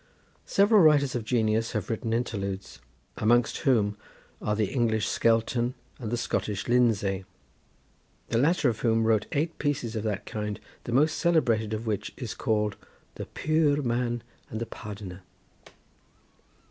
[0.47, 2.79] Several writers of genius have written interludes,
[3.17, 3.97] amongst whom
[4.41, 7.23] are the English Skelton and the Scottish Lindsay,
[8.29, 12.13] the latter of whom wrote eight pieces of that kind, the most celebrated of which
[12.17, 12.77] is called
[13.13, 15.19] "The Puir Man and the Pardonar."